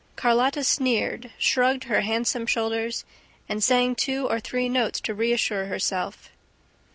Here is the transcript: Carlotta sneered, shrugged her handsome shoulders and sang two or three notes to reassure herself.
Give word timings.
Carlotta 0.15 0.63
sneered, 0.63 1.29
shrugged 1.37 1.83
her 1.83 2.01
handsome 2.01 2.47
shoulders 2.47 3.05
and 3.47 3.63
sang 3.63 3.93
two 3.93 4.27
or 4.27 4.39
three 4.39 4.67
notes 4.67 4.99
to 4.99 5.13
reassure 5.13 5.65
herself. 5.65 6.31